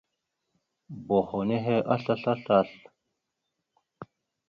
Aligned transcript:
Boho 1.07 1.41
henne 1.49 1.75
aslasl 1.95 2.29
aslasl. 2.35 2.83